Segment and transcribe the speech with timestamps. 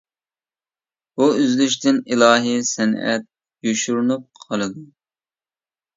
[1.19, 3.27] بۇ ئۈزۈلۈشتىن ئىلاھىي سەنئەت
[3.69, 4.87] يوشۇرۇنۇپ قالىدۇ.